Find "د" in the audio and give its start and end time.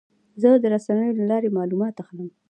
0.61-0.65